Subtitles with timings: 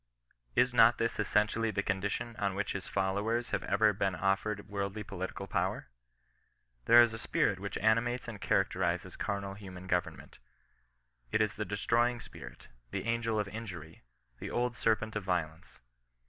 [0.55, 5.03] Is not this essentially the condition on which his followers have ever been offered worldly
[5.03, 5.89] political power?
[6.85, 10.39] There is a spirit which animates and charac terizes carnal human government.
[11.31, 14.01] It is the destroying spirit— the angel of injury,
[14.39, 15.77] the old serpent of violence.